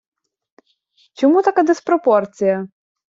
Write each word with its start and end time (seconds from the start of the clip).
Чому 1.13 1.41
така 1.43 1.63
диспропорція? 1.63 2.67